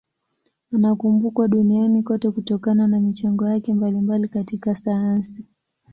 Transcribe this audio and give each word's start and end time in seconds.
Anakumbukwa 0.75 1.47
duniani 1.47 2.03
kote 2.03 2.31
kutokana 2.31 2.87
na 2.87 2.99
michango 2.99 3.47
yake 3.49 3.73
mbalimbali 3.73 4.27
katika 4.27 4.75
sayansi. 4.75 5.45